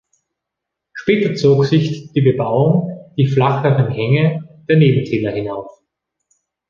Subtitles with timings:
[0.93, 5.69] Später zog sich die Bebauung die flacheren Hänge der Nebentäler hinauf.